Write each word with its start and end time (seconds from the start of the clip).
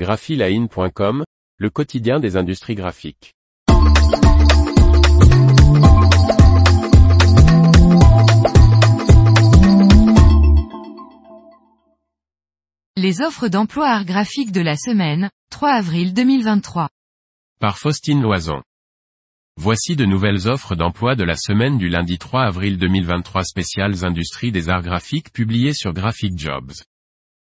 graphiline.com, 0.00 1.24
le 1.58 1.68
quotidien 1.68 2.20
des 2.20 2.38
industries 2.38 2.74
graphiques. 2.74 3.34
Les 12.96 13.20
offres 13.20 13.48
d'emploi 13.48 13.88
art 13.90 14.06
graphique 14.06 14.52
de 14.52 14.62
la 14.62 14.76
semaine, 14.76 15.28
3 15.50 15.72
avril 15.72 16.14
2023. 16.14 16.88
Par 17.60 17.76
Faustine 17.76 18.22
Loison. 18.22 18.62
Voici 19.58 19.96
de 19.96 20.06
nouvelles 20.06 20.48
offres 20.48 20.76
d'emploi 20.76 21.14
de 21.14 21.24
la 21.24 21.36
semaine 21.36 21.76
du 21.76 21.90
lundi 21.90 22.16
3 22.16 22.44
avril 22.44 22.78
2023 22.78 23.44
spéciales 23.44 24.06
industries 24.06 24.50
des 24.50 24.70
arts 24.70 24.82
graphiques 24.82 25.30
publiées 25.30 25.74
sur 25.74 25.92
Graphic 25.92 26.38
Jobs. 26.38 26.72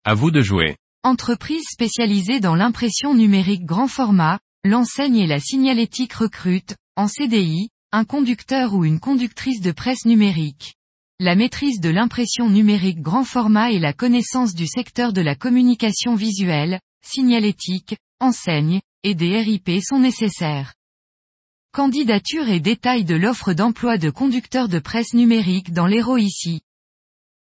À 0.03 0.13
vous 0.13 0.29
de 0.29 0.41
jouer. 0.41 0.75
Entreprise 1.05 1.65
spécialisée 1.69 2.39
dans 2.39 2.55
l'impression 2.55 3.13
numérique 3.13 3.65
grand 3.65 3.89
format, 3.89 4.39
l'enseigne 4.63 5.17
et 5.17 5.27
la 5.27 5.37
signalétique 5.37 6.13
recrute, 6.13 6.77
en 6.95 7.09
CDI, 7.09 7.67
un 7.91 8.05
conducteur 8.05 8.73
ou 8.73 8.85
une 8.85 9.01
conductrice 9.01 9.59
de 9.59 9.73
presse 9.73 10.05
numérique. 10.05 10.75
La 11.19 11.35
maîtrise 11.35 11.81
de 11.81 11.89
l'impression 11.89 12.49
numérique 12.49 13.01
grand 13.01 13.25
format 13.25 13.71
et 13.71 13.79
la 13.79 13.91
connaissance 13.91 14.55
du 14.55 14.65
secteur 14.65 15.11
de 15.11 15.19
la 15.19 15.35
communication 15.35 16.15
visuelle, 16.15 16.79
signalétique, 17.05 17.97
enseigne, 18.21 18.79
et 19.03 19.13
des 19.13 19.41
RIP 19.41 19.81
sont 19.83 19.99
nécessaires. 19.99 20.73
Candidature 21.73 22.47
et 22.47 22.61
détails 22.61 23.03
de 23.03 23.15
l'offre 23.15 23.51
d'emploi 23.51 23.97
de 23.97 24.09
conducteur 24.09 24.69
de 24.69 24.79
presse 24.79 25.13
numérique 25.13 25.73
dans 25.73 25.85
l'Hérault 25.85 26.17
ici. 26.17 26.61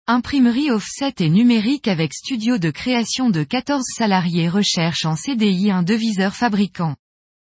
Imprimerie 0.06 0.70
offset 0.70 1.14
et 1.20 1.30
numérique 1.30 1.88
avec 1.88 2.12
studio 2.12 2.58
de 2.58 2.70
création 2.70 3.30
de 3.30 3.42
14 3.42 3.82
salariés 3.96 4.50
recherche 4.50 5.06
en 5.06 5.16
CDI 5.16 5.70
un 5.70 5.82
deviseur 5.82 6.34
fabricant. 6.34 6.94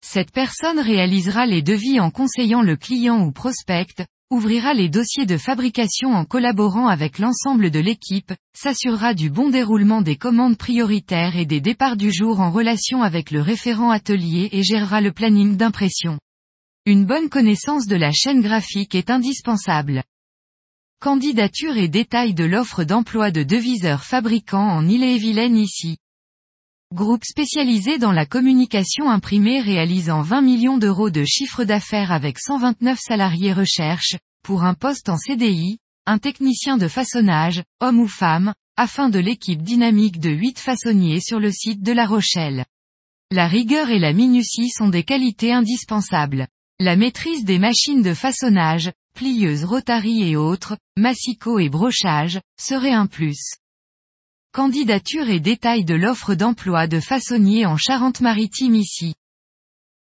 Cette 0.04 0.30
personne 0.30 0.78
réalisera 0.78 1.46
les 1.46 1.62
devis 1.62 2.00
en 2.00 2.10
conseillant 2.10 2.60
le 2.60 2.76
client 2.76 3.24
ou 3.24 3.32
prospect, 3.32 4.04
ouvrira 4.30 4.74
les 4.74 4.90
dossiers 4.90 5.24
de 5.24 5.38
fabrication 5.38 6.10
en 6.10 6.26
collaborant 6.26 6.86
avec 6.86 7.18
l'ensemble 7.18 7.70
de 7.70 7.80
l'équipe, 7.80 8.34
s'assurera 8.54 9.14
du 9.14 9.30
bon 9.30 9.48
déroulement 9.48 10.02
des 10.02 10.16
commandes 10.16 10.58
prioritaires 10.58 11.38
et 11.38 11.46
des 11.46 11.62
départs 11.62 11.96
du 11.96 12.12
jour 12.12 12.40
en 12.40 12.50
relation 12.50 13.02
avec 13.02 13.30
le 13.30 13.40
référent 13.40 13.88
atelier 13.88 14.50
et 14.52 14.62
gérera 14.62 15.00
le 15.00 15.12
planning 15.12 15.56
d'impression. 15.56 16.18
Une 16.84 17.06
bonne 17.06 17.30
connaissance 17.30 17.86
de 17.86 17.96
la 17.96 18.12
chaîne 18.12 18.42
graphique 18.42 18.94
est 18.94 19.08
indispensable. 19.08 20.02
Candidature 21.04 21.76
et 21.76 21.88
détails 21.88 22.32
de 22.32 22.44
l'offre 22.44 22.82
d'emploi 22.82 23.30
de 23.30 23.42
deviseurs 23.42 24.04
fabricants 24.04 24.70
en 24.70 24.88
Ille-et-Vilaine 24.88 25.58
ici. 25.58 25.98
Groupe 26.94 27.26
spécialisé 27.26 27.98
dans 27.98 28.10
la 28.10 28.24
communication 28.24 29.10
imprimée 29.10 29.60
réalisant 29.60 30.22
20 30.22 30.40
millions 30.40 30.78
d'euros 30.78 31.10
de 31.10 31.22
chiffre 31.26 31.64
d'affaires 31.64 32.10
avec 32.10 32.38
129 32.38 32.98
salariés 32.98 33.52
recherche, 33.52 34.16
pour 34.42 34.64
un 34.64 34.72
poste 34.72 35.10
en 35.10 35.18
CDI, 35.18 35.76
un 36.06 36.16
technicien 36.16 36.78
de 36.78 36.88
façonnage, 36.88 37.62
homme 37.80 38.00
ou 38.00 38.08
femme, 38.08 38.54
afin 38.78 39.10
de 39.10 39.18
l'équipe 39.18 39.60
dynamique 39.60 40.20
de 40.20 40.30
8 40.30 40.58
façonniers 40.58 41.20
sur 41.20 41.38
le 41.38 41.50
site 41.50 41.82
de 41.82 41.92
La 41.92 42.06
Rochelle. 42.06 42.64
La 43.30 43.46
rigueur 43.46 43.90
et 43.90 43.98
la 43.98 44.14
minutie 44.14 44.70
sont 44.70 44.88
des 44.88 45.02
qualités 45.02 45.52
indispensables. 45.52 46.48
La 46.80 46.96
maîtrise 46.96 47.44
des 47.44 47.58
machines 47.58 48.00
de 48.00 48.14
façonnage, 48.14 48.90
plieuses 49.14 49.64
rotary 49.64 50.28
et 50.28 50.36
autres, 50.36 50.76
massicot 50.96 51.58
et 51.58 51.68
brochage, 51.68 52.40
serait 52.60 52.92
un 52.92 53.06
plus. 53.06 53.54
Candidature 54.52 55.30
et 55.30 55.40
détails 55.40 55.84
de 55.84 55.94
l'offre 55.94 56.34
d'emploi 56.34 56.86
de 56.86 57.00
façonnier 57.00 57.64
en 57.66 57.76
Charente-Maritime 57.76 58.74
ici. 58.74 59.14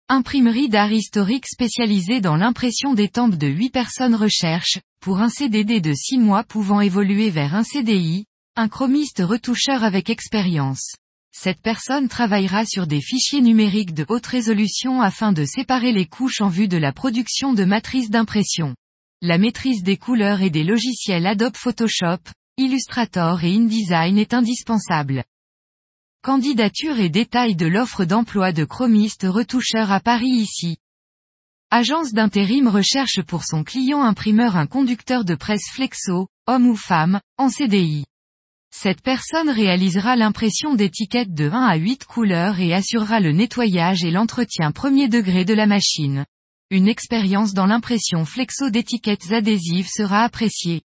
Imprimerie 0.09 0.67
d'art 0.67 0.91
historique 0.91 1.47
spécialisée 1.47 2.21
dans 2.21 2.35
l'impression 2.35 2.93
d'étampes 2.93 3.35
de 3.35 3.47
8 3.47 3.69
personnes 3.69 4.15
recherche, 4.15 4.79
pour 4.99 5.19
un 5.19 5.29
CDD 5.29 5.79
de 5.79 5.93
6 5.93 6.17
mois 6.17 6.43
pouvant 6.43 6.81
évoluer 6.81 7.29
vers 7.29 7.55
un 7.55 7.63
CDI, 7.63 8.25
un 8.55 8.67
chromiste 8.67 9.23
retoucheur 9.23 9.83
avec 9.83 10.09
expérience. 10.09 10.95
Cette 11.35 11.61
personne 11.61 12.07
travaillera 12.07 12.65
sur 12.65 12.85
des 12.85 13.01
fichiers 13.01 13.41
numériques 13.41 13.93
de 13.93 14.05
haute 14.07 14.27
résolution 14.27 15.01
afin 15.01 15.33
de 15.33 15.45
séparer 15.45 15.91
les 15.91 16.05
couches 16.05 16.41
en 16.41 16.47
vue 16.47 16.67
de 16.67 16.77
la 16.77 16.93
production 16.93 17.53
de 17.53 17.65
matrices 17.65 18.11
d'impression. 18.11 18.75
La 19.25 19.37
maîtrise 19.37 19.83
des 19.83 19.95
couleurs 19.95 20.41
et 20.41 20.49
des 20.49 20.65
logiciels 20.65 21.25
Adobe 21.25 21.55
Photoshop, 21.55 22.19
Illustrator 22.57 23.41
et 23.45 23.55
InDesign 23.55 24.17
est 24.17 24.33
indispensable. 24.33 25.23
Candidature 26.21 26.99
et 26.99 27.07
détails 27.07 27.55
de 27.55 27.65
l'offre 27.65 28.03
d'emploi 28.03 28.51
de 28.51 28.65
chromiste 28.65 29.25
retoucheur 29.25 29.93
à 29.93 30.01
Paris 30.01 30.27
ici. 30.27 30.75
Agence 31.71 32.11
d'intérim 32.11 32.67
recherche 32.67 33.21
pour 33.21 33.45
son 33.45 33.63
client 33.63 34.03
imprimeur 34.03 34.57
un 34.57 34.67
conducteur 34.67 35.23
de 35.23 35.35
presse 35.35 35.69
flexo, 35.71 36.27
homme 36.45 36.67
ou 36.67 36.75
femme, 36.75 37.21
en 37.37 37.47
CDI. 37.47 38.03
Cette 38.75 39.01
personne 39.01 39.49
réalisera 39.49 40.17
l'impression 40.17 40.75
d'étiquettes 40.75 41.33
de 41.33 41.49
1 41.49 41.65
à 41.65 41.77
8 41.77 42.03
couleurs 42.03 42.59
et 42.59 42.73
assurera 42.73 43.21
le 43.21 43.31
nettoyage 43.31 44.03
et 44.03 44.11
l'entretien 44.11 44.73
premier 44.73 45.07
degré 45.07 45.45
de 45.45 45.53
la 45.53 45.65
machine. 45.65 46.25
Une 46.69 46.87
expérience 46.87 47.53
dans 47.53 47.65
l'impression 47.65 48.25
flexo 48.25 48.69
d'étiquettes 48.69 49.31
adhésives 49.31 49.87
sera 49.87 50.23
appréciée. 50.23 50.81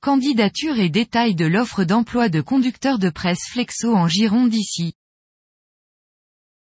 Candidature 0.00 0.78
et 0.78 0.88
détails 0.88 1.34
de 1.34 1.46
l'offre 1.46 1.84
d'emploi 1.84 2.28
de 2.28 2.40
conducteur 2.40 2.98
de 2.98 3.10
presse 3.10 3.48
Flexo 3.50 3.94
en 3.94 4.08
Gironde 4.08 4.54
ici. 4.54 4.94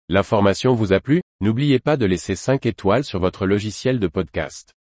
L'information 0.09 0.74
vous 0.74 0.94
a 0.94 1.00
plu? 1.00 1.22
N'oubliez 1.40 1.80
pas 1.80 1.96
de 1.96 2.06
laisser 2.06 2.36
5 2.36 2.66
étoiles 2.66 3.03
sur 3.03 3.20
votre 3.20 3.46
logiciel 3.46 4.00
de 4.00 4.08
podcast. 4.08 4.74